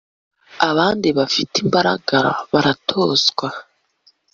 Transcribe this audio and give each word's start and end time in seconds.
abandi 0.69 1.07
bafite 1.17 1.55
imbaraga 1.65 2.17
baratozwa 2.51 3.47